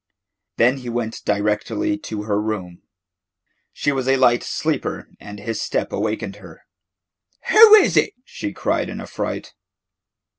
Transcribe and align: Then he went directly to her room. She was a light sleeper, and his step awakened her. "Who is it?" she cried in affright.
Then 0.57 0.77
he 0.77 0.89
went 0.89 1.23
directly 1.25 1.95
to 1.95 2.23
her 2.23 2.41
room. 2.41 2.81
She 3.71 3.91
was 3.91 4.07
a 4.07 4.17
light 4.17 4.41
sleeper, 4.41 5.07
and 5.19 5.39
his 5.39 5.61
step 5.61 5.93
awakened 5.93 6.37
her. 6.37 6.63
"Who 7.51 7.75
is 7.75 7.95
it?" 7.95 8.13
she 8.25 8.51
cried 8.51 8.89
in 8.89 8.99
affright. 8.99 9.53